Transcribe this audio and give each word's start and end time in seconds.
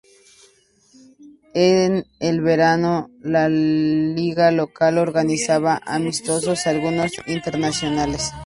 En 1.53 2.07
el 2.19 2.41
verano 2.41 3.11
la 3.21 3.47
Liga 3.49 4.49
local 4.49 4.97
organizaba 4.97 5.79
amistosos, 5.85 6.65
algunos 6.65 7.11
internacionales. 7.27 8.31